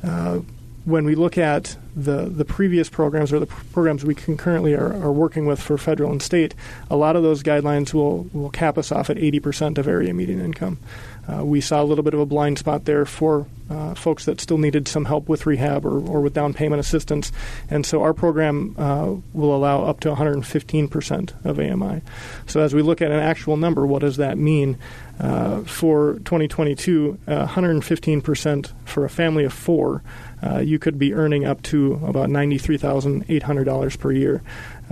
Uh, 0.04 0.40
when 0.86 1.04
we 1.04 1.16
look 1.16 1.38
at 1.38 1.76
the, 1.96 2.26
the 2.26 2.46
previous 2.46 2.90
programs 2.90 3.34
or 3.34 3.40
the 3.40 3.48
pr- 3.48 3.64
programs 3.74 4.06
we 4.06 4.14
concurrently 4.14 4.76
are, 4.76 4.94
are 4.94 5.12
working 5.12 5.46
with 5.46 5.60
for 5.60 5.78
federal 5.78 6.12
and 6.12 6.22
state, 6.22 6.54
a 6.90 6.96
lot 6.96 7.16
of 7.16 7.24
those 7.24 7.42
guidelines 7.42 7.94
will, 7.94 8.24
will 8.34 8.52
cap 8.52 8.78
us 8.78 8.92
off 8.92 9.10
at 9.10 9.18
80% 9.18 9.80
of 9.80 9.88
area 9.88 10.14
median 10.14 10.40
income. 10.40 10.78
Uh, 11.28 11.44
we 11.44 11.62
saw 11.62 11.82
a 11.82 11.86
little 11.86 12.04
bit 12.04 12.14
of 12.14 12.20
a 12.20 12.26
blind 12.26 12.58
spot 12.58 12.86
there 12.86 13.06
for 13.06 13.48
uh, 13.70 13.96
folks 13.96 14.26
that 14.26 14.40
still 14.40 14.58
needed 14.58 14.88
some 14.88 15.06
help 15.06 15.28
with 15.28 15.46
rehab 15.46 15.86
or, 15.86 16.00
or 16.00 16.22
with 16.22 16.34
down 16.34 16.54
payment 16.54 16.80
assistance. 16.80 17.32
And 17.70 17.86
so 17.86 18.04
our 18.04 18.14
program 18.14 18.76
uh, 18.78 19.16
will 19.34 19.56
allow 19.56 19.84
up 19.84 20.02
to 20.02 20.14
115% 20.14 21.46
of 21.46 21.60
AMI. 21.60 22.02
So 22.46 22.62
as 22.62 22.74
we 22.76 22.82
look 22.82 23.02
at 23.02 23.12
an 23.12 23.20
actual 23.20 23.58
number, 23.58 23.86
what 23.86 24.02
does 24.02 24.18
that 24.18 24.38
mean? 24.38 24.78
Uh, 25.20 25.62
for 25.62 26.16
2022, 26.26 27.18
uh, 27.28 27.48
115% 27.48 28.74
for 28.84 29.06
a 29.06 29.10
family 29.10 29.46
of 29.46 29.54
four, 29.54 30.04
uh, 30.44 30.60
you 30.60 30.78
could 30.78 31.00
be 31.00 31.14
earning 31.14 31.46
up 31.46 31.62
to 31.64 31.94
about 32.06 32.30
$93,800 32.30 34.00
per 34.00 34.12
year. 34.12 34.44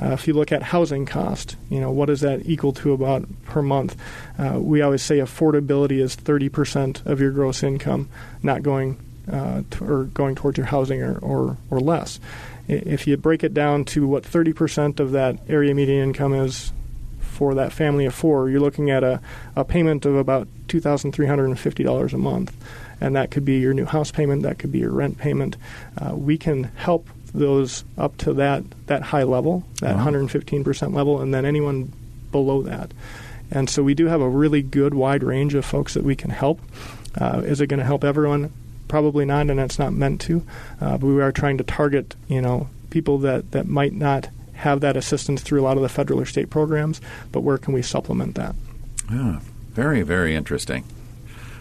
Uh, 0.01 0.11
if 0.13 0.27
you 0.27 0.33
look 0.33 0.51
at 0.51 0.63
housing 0.63 1.05
cost, 1.05 1.57
you 1.69 1.79
know 1.79 1.91
what 1.91 2.05
does 2.05 2.21
that 2.21 2.45
equal 2.45 2.71
to 2.71 2.93
about 2.93 3.25
per 3.43 3.61
month? 3.61 3.97
Uh, 4.39 4.57
we 4.59 4.81
always 4.81 5.03
say 5.03 5.17
affordability 5.17 5.99
is 6.01 6.15
30% 6.15 7.05
of 7.05 7.19
your 7.19 7.31
gross 7.31 7.61
income, 7.61 8.09
not 8.41 8.63
going 8.63 8.97
uh, 9.31 9.61
or 9.81 10.05
going 10.05 10.35
towards 10.35 10.57
your 10.57 10.67
housing 10.67 11.01
or, 11.01 11.17
or, 11.19 11.57
or 11.69 11.79
less. 11.79 12.19
If 12.67 13.07
you 13.07 13.17
break 13.17 13.43
it 13.43 13.53
down 13.53 13.85
to 13.85 14.07
what 14.07 14.23
30% 14.23 14.99
of 14.99 15.11
that 15.11 15.37
area 15.49 15.75
median 15.75 16.03
income 16.03 16.33
is 16.33 16.71
for 17.43 17.53
that 17.55 17.73
family 17.73 18.05
of 18.05 18.15
four, 18.15 18.49
you're 18.49 18.61
looking 18.61 18.89
at 18.89 19.03
a, 19.03 19.19
a 19.53 19.65
payment 19.65 20.05
of 20.05 20.15
about 20.15 20.47
$2,350 20.67 22.13
a 22.13 22.17
month. 22.17 22.55
And 23.01 23.17
that 23.17 23.31
could 23.31 23.43
be 23.43 23.59
your 23.59 23.73
new 23.73 23.83
house 23.83 24.11
payment, 24.11 24.43
that 24.43 24.59
could 24.59 24.71
be 24.71 24.79
your 24.79 24.91
rent 24.91 25.17
payment. 25.17 25.57
Uh, 25.97 26.15
we 26.15 26.37
can 26.37 26.63
help 26.63 27.09
those 27.33 27.83
up 27.97 28.15
to 28.19 28.31
that, 28.35 28.63
that 28.85 29.01
high 29.01 29.23
level, 29.23 29.65
that 29.81 29.97
Wow. 29.97 30.05
115% 30.05 30.93
level, 30.93 31.19
and 31.19 31.33
then 31.33 31.43
anyone 31.43 31.91
below 32.31 32.61
that. 32.61 32.93
And 33.51 33.69
so 33.69 33.83
we 33.83 33.93
do 33.93 34.05
have 34.05 34.21
a 34.21 34.29
really 34.29 34.61
good 34.61 34.93
wide 34.93 35.21
range 35.21 35.53
of 35.53 35.65
folks 35.65 35.95
that 35.95 36.05
we 36.05 36.15
can 36.15 36.29
help. 36.29 36.61
Uh, 37.19 37.41
is 37.43 37.59
it 37.59 37.67
going 37.67 37.81
to 37.81 37.85
help 37.85 38.05
everyone? 38.05 38.53
Probably 38.87 39.25
not, 39.25 39.49
and 39.49 39.59
it's 39.59 39.77
not 39.77 39.91
meant 39.91 40.21
to. 40.21 40.45
Uh, 40.79 40.97
but 40.97 41.07
we 41.07 41.21
are 41.21 41.33
trying 41.33 41.57
to 41.57 41.65
target, 41.65 42.15
you 42.29 42.41
know, 42.41 42.69
people 42.89 43.17
that, 43.17 43.51
that 43.51 43.67
might 43.67 43.91
not 43.91 44.29
have 44.63 44.81
that 44.81 44.97
assistance 44.97 45.41
through 45.41 45.61
a 45.61 45.63
lot 45.63 45.77
of 45.77 45.83
the 45.83 45.89
federal 45.89 46.19
or 46.19 46.25
state 46.25 46.49
programs. 46.49 46.99
But 47.31 47.41
where 47.41 47.57
can 47.57 47.73
we 47.73 47.81
supplement 47.81 48.35
that? 48.35 48.55
Ah, 49.09 49.41
very, 49.71 50.01
very 50.01 50.35
interesting. 50.35 50.83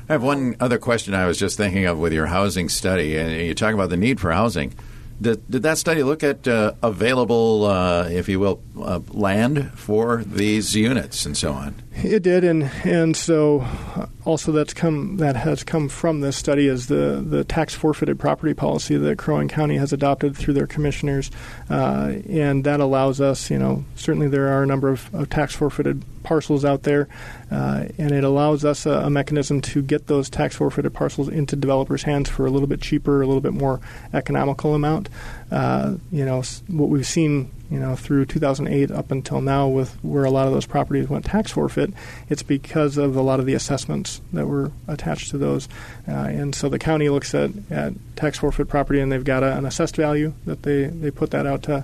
I 0.09 0.13
have 0.15 0.23
one 0.23 0.57
other 0.61 0.79
question 0.79 1.15
I 1.15 1.27
was 1.27 1.39
just 1.39 1.57
thinking 1.57 1.87
of 1.87 1.99
with 1.99 2.13
your 2.13 2.27
housing 2.27 2.69
study. 2.69 3.17
And 3.17 3.33
you 3.33 3.55
talk 3.55 3.75
about 3.75 3.91
the 3.91 3.97
need 3.97 4.21
for 4.21 4.33
housing. 4.33 4.75
Did, 5.21 5.49
did 5.49 5.63
that 5.63 5.79
study 5.79 6.03
look 6.03 6.25
at 6.25 6.49
uh, 6.49 6.73
available, 6.83 7.67
uh, 7.67 8.09
if 8.09 8.29
you 8.29 8.41
will, 8.41 8.61
uh, 8.81 9.01
land 9.11 9.71
for 9.79 10.25
these 10.25 10.75
units 10.75 11.25
and 11.27 11.37
so 11.37 11.53
on? 11.53 11.77
It 11.95 12.23
did, 12.23 12.43
and 12.43 12.65
and 12.85 13.17
so 13.17 13.61
uh, 13.61 14.07
also 14.25 14.51
that's 14.51 14.73
come 14.73 15.19
that 15.19 15.37
has 15.37 15.63
come 15.63 15.89
from 15.89 16.21
this 16.21 16.37
study 16.37 16.67
is 16.67 16.87
the 16.87 17.23
the 17.25 17.45
tax 17.45 17.75
forfeited 17.75 18.19
property 18.19 18.55
policy 18.55 18.97
that 18.97 19.19
Crow 19.19 19.39
Wing 19.39 19.49
County 19.49 19.77
has 19.77 19.93
adopted 19.93 20.37
through 20.37 20.55
their 20.55 20.67
commissioners, 20.67 21.31
uh, 21.71 22.15
and 22.29 22.65
that 22.65 22.81
allows 22.81 23.21
us, 23.21 23.51
you 23.51 23.59
know, 23.59 23.85
certainly 23.95 24.27
there 24.27 24.49
are 24.49 24.63
a 24.63 24.67
number 24.67 24.89
of, 24.89 25.15
of 25.15 25.29
tax 25.29 25.55
forfeited 25.55 26.03
parcels 26.23 26.65
out 26.65 26.85
there, 26.85 27.09
uh, 27.51 27.85
and 27.99 28.11
it 28.13 28.25
allows 28.25 28.65
us 28.65 28.87
a, 28.87 28.91
a 28.91 29.11
mechanism 29.11 29.61
to 29.61 29.83
get 29.83 30.07
those 30.07 30.31
tax 30.31 30.57
forfeited 30.57 30.95
parcels 30.95 31.29
into 31.29 31.57
developers' 31.57 32.05
hands 32.05 32.29
for 32.29 32.47
a 32.47 32.51
little 32.51 32.69
bit 32.69 32.81
cheaper, 32.81 33.23
a 33.23 33.27
little 33.27 33.43
bit 33.43 33.53
more 33.53 33.81
economical 34.15 34.75
amount. 34.75 35.09
Uh, 35.51 35.97
you 36.11 36.25
know, 36.25 36.43
what 36.69 36.89
we've 36.89 37.07
seen 37.07 37.51
you 37.73 37.81
know, 37.81 37.97
through 37.97 38.27
2008 38.27 38.91
up 38.91 39.11
until 39.11 39.41
now, 39.41 39.67
with 39.67 39.95
where 40.05 40.25
a 40.25 40.31
lot 40.31 40.47
of 40.47 40.53
those 40.53 40.67
properties 40.67 41.09
went 41.09 41.25
tax 41.25 41.51
forfeit, 41.51 41.91
it's 42.29 42.43
because 42.43 42.99
of 42.99 43.17
a 43.17 43.23
lot 43.23 43.41
of 43.41 43.47
the 43.47 43.55
assessments 43.55 44.21
that 44.35 44.47
were 44.47 44.71
attached 44.87 45.31
to 45.31 45.39
those. 45.39 45.71
Uh, 46.07 46.13
and 46.13 46.55
so 46.55 46.69
the 46.69 46.79
county 46.79 47.09
looks 47.09 47.35
at, 47.35 47.51
at 47.71 47.95
tax 48.15 48.39
forfeit 48.39 48.69
property, 48.69 49.01
and 49.01 49.11
they've 49.11 49.25
got 49.25 49.43
a, 49.43 49.57
an 49.57 49.65
assessed 49.65 49.97
value 49.97 50.35
that 50.45 50.65
they, 50.65 50.85
they 50.85 51.11
put 51.11 51.31
that 51.31 51.47
out 51.47 51.63
to. 51.63 51.83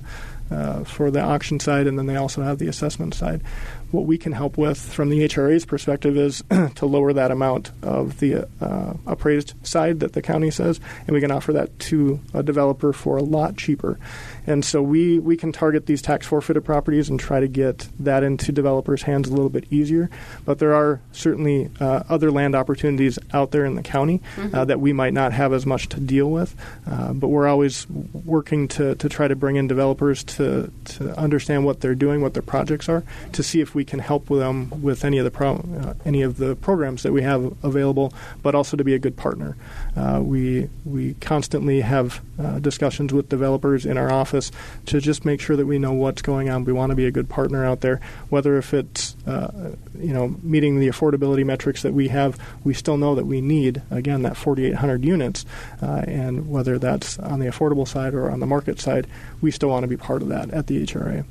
Uh, 0.51 0.83
for 0.83 1.11
the 1.11 1.21
auction 1.21 1.61
side, 1.61 1.87
and 1.87 1.99
then 1.99 2.07
they 2.07 2.17
also 2.17 2.41
have 2.41 2.59
the 2.59 2.69
assessment 2.69 3.13
side. 3.13 3.43
What 3.91 4.07
we 4.07 4.17
can 4.17 4.33
help 4.33 4.57
with 4.57 4.79
from 4.79 5.11
the 5.11 5.29
HRA's 5.29 5.67
perspective 5.67 6.17
is 6.17 6.43
to 6.77 6.87
lower 6.87 7.13
that 7.13 7.31
amount 7.31 7.71
of 7.83 8.19
the 8.19 8.49
uh, 8.59 8.95
appraised 9.07 9.55
side 9.63 10.01
that 10.01 10.15
the 10.15 10.23
county 10.23 10.51
says, 10.51 10.81
and 11.07 11.15
we 11.15 11.21
can 11.21 11.31
offer 11.31 11.53
that 11.53 11.79
to 11.81 12.21
a 12.33 12.43
developer 12.43 12.95
for 12.95 13.19
a 13.19 13.23
lot 13.23 13.59
cheaper. 13.59 13.99
And 14.47 14.65
so 14.65 14.81
we, 14.83 15.19
we 15.19 15.37
can 15.37 15.53
target 15.53 15.85
these 15.85 16.01
tax 16.01 16.27
forfeited 16.27 16.65
properties 16.65 17.11
and 17.11 17.21
try 17.21 17.41
to 17.41 17.49
get 17.49 17.87
that 17.99 18.23
into 18.23 18.51
developers' 18.51 19.03
hands 19.03 19.29
a 19.29 19.33
little 19.33 19.51
bit 19.51 19.71
easier. 19.71 20.09
But 20.47 20.59
there 20.59 20.75
are 20.75 21.03
certainly 21.13 21.71
uh, 21.79 22.05
other 22.09 22.31
land 22.31 22.55
opportunities 22.55 23.19
out 23.35 23.51
there 23.51 23.67
in 23.67 23.75
the 23.75 23.83
county 23.83 24.23
uh, 24.55 24.65
that 24.65 24.81
we 24.81 24.95
might 24.95 25.13
not 25.13 25.35
have 25.35 25.53
as 25.53 25.67
much 25.67 25.91
to 25.91 26.01
deal 26.01 26.31
with. 26.31 26.57
Uh, 26.87 27.13
but 27.13 27.29
we're 27.29 27.47
always 27.47 27.87
working 27.91 28.69
to, 28.69 28.95
to 28.95 29.09
try 29.11 29.29
to 29.29 29.37
bring 29.37 29.57
in 29.57 29.69
developers 29.69 30.25
to, 30.25 30.38
to 30.39 31.19
understand 31.19 31.65
what 31.65 31.81
they're 31.81 31.95
doing, 31.95 32.21
what 32.21 32.35
their 32.35 32.43
projects 32.43 32.89
are, 32.89 33.03
to 33.33 33.43
see 33.43 33.61
if 33.61 33.75
we 33.75 33.85
can 33.85 33.99
help 33.99 34.29
them 34.29 34.83
with 34.83 35.05
any 35.05 35.19
of 35.19 35.25
the 35.25 35.31
pro, 35.31 35.57
uh, 35.57 35.95
any 36.05 36.23
of 36.23 36.39
the 36.39 36.57
programs 36.57 37.03
that 37.03 37.13
we 37.13 37.23
have 37.23 37.53
available, 37.63 38.13
but 38.43 38.55
also 38.55 38.77
to 38.77 38.85
be 38.85 38.95
a 38.95 38.99
good 38.99 39.17
partner. 39.17 39.57
Uh, 39.97 40.21
we 40.23 40.69
we 40.85 41.15
constantly 41.15 41.81
have 41.81 42.21
uh, 42.39 42.59
discussions 42.59 43.13
with 43.13 43.29
developers 43.29 43.85
in 43.85 43.99
our 43.99 44.11
office 44.13 44.51
to 44.87 45.01
just 45.01 45.25
make 45.25 45.41
sure 45.41 45.57
that 45.57 45.67
we 45.67 45.79
know 45.79 45.93
what's 45.93 46.23
going 46.23 46.49
on. 46.49 46.65
We 46.65 46.73
want 46.73 46.91
to 46.91 46.97
be 46.97 47.07
a 47.07 47.11
good 47.11 47.29
partner 47.29 47.65
out 47.65 47.81
there, 47.81 48.01
whether 48.29 48.57
if 48.57 48.73
it's 48.73 49.17
uh, 49.27 49.75
you 49.99 50.13
know 50.13 50.37
meeting 50.43 50.79
the 50.79 50.89
affordability 50.89 51.45
metrics 51.45 51.83
that 51.83 51.93
we 51.93 52.09
have. 52.09 52.39
We 52.65 52.75
still 52.75 52.97
know 52.97 53.15
that 53.15 53.27
we 53.27 53.41
need 53.41 53.83
again 53.91 54.23
that 54.23 54.37
4,800 54.37 55.05
units, 55.05 55.45
uh, 55.83 56.05
and 56.07 56.49
whether 56.49 56.79
that's 56.79 57.19
on 57.19 57.41
the 57.41 57.47
affordable 57.47 57.87
side 57.87 58.15
or 58.15 58.31
on 58.31 58.41
the 58.41 58.47
market 58.47 58.81
side, 58.81 59.07
we 59.41 59.51
still 59.51 59.69
want 59.69 59.85
to 59.85 59.89
be 59.89 59.97
part 59.97 60.23
of 60.23 60.28
that 60.29 60.51
at 60.51 60.67
the 60.67 60.83
HRA. 60.85 61.25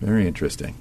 Very 0.00 0.26
interesting. 0.26 0.74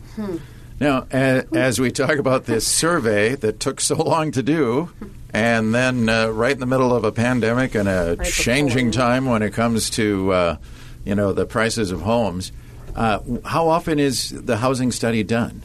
Now, 0.80 1.08
a- 1.14 1.46
as 1.54 1.80
we 1.80 1.92
talk 1.92 2.18
about 2.18 2.46
this 2.46 2.68
survey 2.84 3.36
that 3.36 3.60
took 3.60 3.80
so 3.80 3.96
long 3.96 4.32
to 4.34 4.44
do, 4.44 4.92
and 5.34 5.74
then 5.74 6.10
uh, 6.10 6.28
right 6.28 6.52
in 6.52 6.60
the 6.60 6.66
middle 6.66 6.94
of 6.94 7.04
a 7.04 7.12
pandemic 7.12 7.76
and 7.76 7.88
a 7.88 8.16
before. 8.18 8.26
changing 8.26 8.92
time 8.92 9.26
when 9.26 9.42
it 9.42 9.54
comes 9.54 9.90
to 9.92 10.32
uh, 10.32 10.58
you 11.06 11.16
know 11.16 11.32
the 11.34 11.46
prices 11.46 11.92
of 11.92 12.02
homes, 12.02 12.52
uh, 12.96 13.20
how 13.46 13.68
often 13.70 14.00
is 14.00 14.30
the 14.32 14.58
housing 14.58 14.92
study 14.92 15.24
done? 15.24 15.64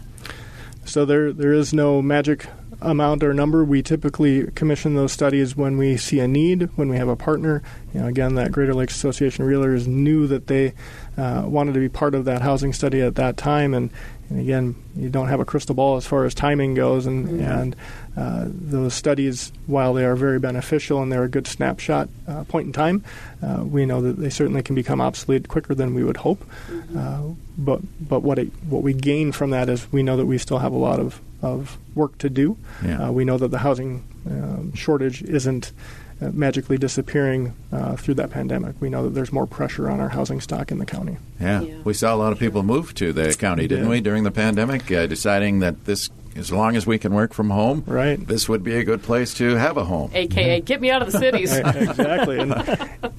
So 0.85 1.05
there 1.05 1.33
there 1.33 1.53
is 1.53 1.73
no 1.75 2.01
magic 2.03 2.47
amount 2.81 3.23
or 3.23 3.33
number. 3.35 3.65
We 3.65 3.83
typically 3.83 4.47
commission 4.53 4.95
those 4.95 5.13
studies 5.13 5.57
when 5.57 5.77
we 5.77 5.97
see 5.97 6.21
a 6.21 6.29
need, 6.29 6.69
when 6.77 6.89
we 6.89 6.97
have 6.97 7.09
a 7.09 7.17
partner. 7.17 7.63
You 7.95 8.01
know, 8.01 8.07
again, 8.07 8.35
that 8.37 8.53
Greater 8.53 8.75
Lakes 8.75 8.95
Association 8.97 9.45
Realtors 9.45 9.87
knew 9.87 10.27
that 10.27 10.47
they 10.47 10.75
uh, 11.17 11.45
wanted 11.47 11.75
to 11.75 11.81
be 11.81 11.89
part 11.89 12.15
of 12.15 12.25
that 12.25 12.43
housing 12.43 12.73
study 12.73 13.01
at 13.01 13.17
that 13.17 13.37
time, 13.37 13.75
and, 13.75 13.91
and 14.29 14.41
again, 14.41 14.77
you 14.97 15.09
don't 15.09 15.29
have 15.29 15.41
a 15.41 15.45
crystal 15.45 15.75
ball 15.75 15.97
as 15.97 16.07
far 16.07 16.25
as 16.25 16.35
timing 16.35 16.75
goes, 16.75 17.07
and 17.07 17.27
mm-hmm. 17.27 17.41
and 17.41 17.77
uh, 18.17 18.47
those 18.49 18.95
studies, 18.95 19.53
while 19.67 19.95
they 19.95 20.05
are 20.05 20.17
very 20.17 20.39
beneficial 20.39 21.03
and 21.03 21.13
they're 21.13 21.25
a 21.25 21.29
good 21.29 21.47
snapshot 21.47 22.09
uh, 22.27 22.45
point 22.45 22.67
in 22.67 22.73
time, 22.73 23.05
uh, 23.43 23.63
we 23.65 23.87
know 23.87 24.03
that 24.03 24.15
they 24.15 24.31
certainly 24.31 24.63
can 24.63 24.75
become 24.75 25.01
obsolete 25.01 25.49
quicker 25.49 25.75
than 25.75 25.95
we 25.95 26.03
would 26.03 26.19
hope. 26.19 26.45
Mm-hmm. 26.69 26.99
Uh, 26.99 27.35
but 27.57 27.81
but 28.01 28.21
what 28.21 28.39
it, 28.39 28.49
what 28.69 28.83
we 28.83 28.93
gain 28.93 29.33
from 29.33 29.51
that 29.51 29.69
is 29.69 29.91
we 29.93 30.03
know 30.03 30.17
that 30.17 30.27
we 30.27 30.39
still 30.39 30.59
have 30.59 30.73
a 30.73 30.79
lot 30.79 30.99
of, 30.99 31.21
of 31.43 31.79
work 31.95 32.19
to 32.19 32.29
do. 32.29 32.57
Yeah. 32.85 33.09
Uh, 33.09 33.13
we 33.13 33.25
know 33.25 33.39
that 33.39 33.49
the 33.49 33.59
housing 33.59 34.05
um, 34.27 34.75
shortage 34.75 35.23
isn't 35.23 35.73
uh, 36.21 36.31
magically 36.33 36.77
disappearing 36.77 37.55
uh, 37.73 37.97
through 37.97 38.15
that 38.15 38.31
pandemic. 38.31 38.75
We 38.81 38.91
know 38.91 39.05
that 39.05 39.11
there's 39.11 39.33
more 39.33 39.47
pressure 39.47 39.89
on 39.89 40.01
our 40.01 40.11
housing 40.11 40.41
stock 40.41 40.71
in 40.71 40.79
the 40.79 40.87
county. 40.87 41.17
Yeah, 41.41 41.63
yeah. 41.63 41.75
we 41.85 41.95
saw 41.95 42.15
a 42.15 42.17
lot 42.19 42.33
of 42.33 42.39
people 42.39 42.63
move 42.63 42.93
to 42.97 43.13
the 43.13 43.35
county, 43.35 43.67
didn't 43.67 43.85
yeah. 43.85 43.91
we, 43.91 44.01
during 44.01 44.25
the 44.25 44.31
pandemic, 44.31 44.91
uh, 44.93 45.07
deciding 45.07 45.61
that 45.61 45.87
this 45.87 46.11
as 46.37 46.53
long 46.53 46.77
as 46.77 46.87
we 46.87 46.99
can 46.99 47.13
work 47.13 47.33
from 47.33 47.51
home, 47.51 47.83
right. 47.87 48.25
this 48.27 48.49
would 48.49 48.63
be 48.63 48.77
a 48.77 48.85
good 48.85 49.03
place 49.03 49.35
to 49.35 49.57
have 49.57 49.77
a 49.77 49.85
home. 49.85 50.11
AKA, 50.15 50.61
get 50.61 50.81
me 50.81 50.91
out 50.91 51.03
of 51.03 51.11
the 51.11 51.19
cities. 51.19 51.53
exactly. 51.57 52.39
And, 52.39 52.55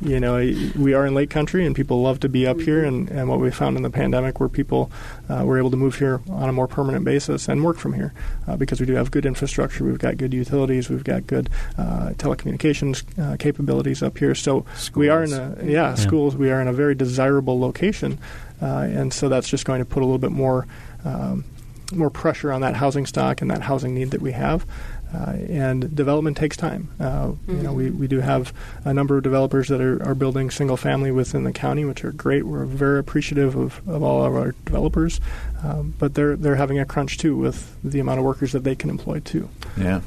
you 0.02 0.20
know, 0.20 0.36
we 0.78 0.94
are 0.94 1.06
in 1.06 1.14
lake 1.14 1.30
country 1.30 1.66
and 1.66 1.76
people 1.76 2.02
love 2.02 2.22
to 2.22 2.30
be 2.30 2.48
up 2.48 2.60
here. 2.60 2.84
And, 2.84 3.10
and 3.10 3.28
what 3.28 3.40
we 3.40 3.52
found 3.52 3.76
in 3.76 3.84
the 3.84 3.90
pandemic 3.90 4.40
were 4.40 4.48
people 4.48 4.92
uh, 5.30 5.44
were 5.46 5.58
able 5.58 5.72
to 5.72 5.78
move 5.78 5.96
here 5.98 6.22
on 6.30 6.48
a 6.48 6.54
more 6.54 6.68
permanent 6.68 7.04
basis 7.04 7.48
and 7.50 7.64
work 7.64 7.78
from 7.78 7.94
here 7.94 8.14
uh, 8.48 8.56
because 8.56 8.80
we 8.80 8.86
do 8.86 8.94
have 8.94 9.12
good 9.12 9.26
infrastructure. 9.26 9.84
We've 9.84 10.00
got 10.00 10.18
good 10.18 10.34
utilities. 10.34 10.90
We've 10.90 11.04
got 11.04 11.28
good 11.28 11.50
uh, 11.78 12.12
telecommunications 12.16 13.04
uh, 13.20 13.38
capabilities 13.38 14.02
up 14.02 14.18
here. 14.18 14.36
So 14.36 14.66
schools. 14.76 14.96
we 14.96 15.10
are 15.10 15.24
in 15.24 15.34
a, 15.34 15.58
yeah, 15.64 15.70
yeah, 15.70 15.96
schools. 15.96 16.36
We 16.36 16.50
are 16.50 16.62
in 16.62 16.68
a 16.68 16.74
very 16.74 16.96
desirable 16.96 17.60
location. 17.60 18.20
Uh, 18.62 18.88
and 18.90 19.14
so 19.14 19.28
that's 19.28 19.50
just 19.50 19.66
going 19.66 19.80
to 19.80 19.86
put 19.86 20.02
a 20.02 20.06
little 20.06 20.20
bit 20.20 20.32
more 20.32 20.68
um, 21.04 21.44
more 21.92 22.10
pressure 22.10 22.52
on 22.52 22.62
that 22.62 22.76
housing 22.76 23.06
stock 23.06 23.42
and 23.42 23.52
that 23.52 23.62
housing 23.62 23.94
need 23.94 24.12
that 24.12 24.22
we 24.22 24.32
have. 24.32 24.66
Uh, 25.14 25.36
and 25.50 25.94
development 25.94 26.38
takes 26.38 26.56
time. 26.56 26.90
Uh, 26.98 27.28
mm-hmm. 27.28 27.58
You 27.58 27.64
know, 27.64 27.74
we, 27.74 27.90
we 27.90 28.08
do 28.08 28.22
have 28.22 28.54
a 28.86 28.94
number 28.94 29.18
of 29.18 29.24
developers 29.24 29.68
that 29.68 29.82
are, 29.82 30.02
are 30.04 30.16
building 30.16 30.50
single 30.50 30.78
family 30.78 31.12
within 31.12 31.44
the 31.44 31.52
county, 31.52 31.84
which 31.84 32.06
are 32.06 32.14
great. 32.14 32.46
We're 32.46 32.64
very 32.64 33.00
appreciative 33.00 33.58
of, 33.58 33.86
of 33.90 34.04
all 34.04 34.24
of 34.24 34.34
our 34.34 34.54
developers, 34.64 35.20
um, 35.64 35.96
but 36.00 36.14
they're 36.14 36.38
they're 36.38 36.56
having 36.56 36.80
a 36.80 36.86
crunch 36.86 37.18
too 37.18 37.36
with 37.36 37.76
the 37.84 38.00
amount 38.00 38.20
of 38.20 38.26
workers 38.26 38.54
that 38.54 38.64
they 38.64 38.74
can 38.74 38.90
employ 38.90 39.20
too. 39.20 39.50
Yeah, 39.76 40.00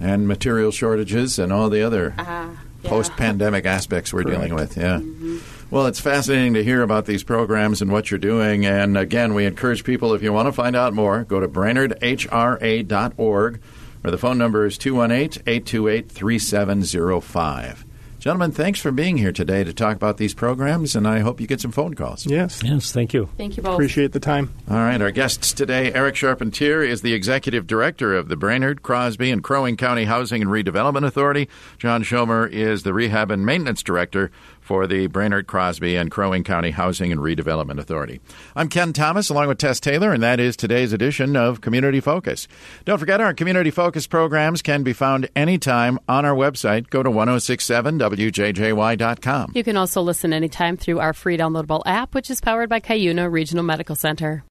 and 0.00 0.26
material 0.26 0.70
shortages 0.70 1.38
and 1.38 1.52
all 1.52 1.68
the 1.68 1.82
other 1.82 2.14
uh, 2.16 2.24
yeah. 2.24 2.56
post 2.84 3.12
pandemic 3.18 3.66
aspects 3.66 4.14
we're 4.14 4.22
Correct. 4.22 4.40
dealing 4.40 4.54
with. 4.54 4.78
Yeah. 4.78 4.96
Mm-hmm. 4.96 5.57
Well, 5.70 5.86
it's 5.86 6.00
fascinating 6.00 6.54
to 6.54 6.64
hear 6.64 6.80
about 6.80 7.04
these 7.04 7.22
programs 7.22 7.82
and 7.82 7.92
what 7.92 8.10
you're 8.10 8.16
doing. 8.16 8.64
And 8.64 8.96
again, 8.96 9.34
we 9.34 9.44
encourage 9.44 9.84
people, 9.84 10.14
if 10.14 10.22
you 10.22 10.32
want 10.32 10.48
to 10.48 10.52
find 10.52 10.74
out 10.74 10.94
more, 10.94 11.24
go 11.24 11.40
to 11.40 11.48
brainerdhra.org, 11.48 13.60
or 14.02 14.10
the 14.10 14.18
phone 14.18 14.38
number 14.38 14.64
is 14.64 14.78
218 14.78 15.42
828 15.46 16.10
3705. 16.10 17.84
Gentlemen, 18.18 18.50
thanks 18.50 18.80
for 18.80 18.90
being 18.90 19.16
here 19.16 19.30
today 19.30 19.62
to 19.62 19.72
talk 19.72 19.94
about 19.94 20.16
these 20.16 20.34
programs, 20.34 20.96
and 20.96 21.06
I 21.06 21.20
hope 21.20 21.40
you 21.40 21.46
get 21.46 21.60
some 21.60 21.70
phone 21.70 21.94
calls. 21.94 22.26
Yes. 22.26 22.60
Yes, 22.64 22.90
thank 22.90 23.14
you. 23.14 23.28
Thank 23.36 23.56
you 23.56 23.62
both. 23.62 23.74
Appreciate 23.74 24.10
the 24.10 24.18
time. 24.18 24.52
All 24.68 24.76
right, 24.76 25.00
our 25.00 25.12
guests 25.12 25.52
today, 25.52 25.92
Eric 25.92 26.16
Charpentier 26.16 26.82
is 26.82 27.02
the 27.02 27.12
Executive 27.12 27.68
Director 27.68 28.16
of 28.16 28.26
the 28.26 28.36
Brainerd, 28.36 28.82
Crosby, 28.82 29.30
and 29.30 29.44
Crow 29.44 29.62
Wing 29.62 29.76
County 29.76 30.04
Housing 30.04 30.42
and 30.42 30.50
Redevelopment 30.50 31.06
Authority. 31.06 31.48
John 31.78 32.02
Schomer 32.02 32.50
is 32.50 32.82
the 32.82 32.92
Rehab 32.92 33.30
and 33.30 33.46
Maintenance 33.46 33.84
Director 33.84 34.32
for 34.68 34.86
the 34.86 35.06
Brainerd, 35.06 35.46
Crosby, 35.46 35.96
and 35.96 36.10
Crow 36.10 36.28
Wing 36.30 36.44
County 36.44 36.72
Housing 36.72 37.10
and 37.10 37.22
Redevelopment 37.22 37.78
Authority. 37.78 38.20
I'm 38.54 38.68
Ken 38.68 38.92
Thomas, 38.92 39.30
along 39.30 39.48
with 39.48 39.56
Tess 39.56 39.80
Taylor, 39.80 40.12
and 40.12 40.22
that 40.22 40.38
is 40.38 40.58
today's 40.58 40.92
edition 40.92 41.36
of 41.36 41.62
Community 41.62 42.00
Focus. 42.00 42.46
Don't 42.84 42.98
forget, 42.98 43.22
our 43.22 43.32
Community 43.32 43.70
Focus 43.70 44.06
programs 44.06 44.60
can 44.60 44.82
be 44.82 44.92
found 44.92 45.30
anytime 45.34 45.98
on 46.06 46.26
our 46.26 46.34
website. 46.34 46.90
Go 46.90 47.02
to 47.02 47.10
1067wjjy.com. 47.10 49.52
You 49.54 49.64
can 49.64 49.78
also 49.78 50.02
listen 50.02 50.34
anytime 50.34 50.76
through 50.76 51.00
our 51.00 51.14
free 51.14 51.38
downloadable 51.38 51.80
app, 51.86 52.14
which 52.14 52.28
is 52.28 52.42
powered 52.42 52.68
by 52.68 52.80
Cuyuna 52.80 53.32
Regional 53.32 53.64
Medical 53.64 53.96
Center. 53.96 54.44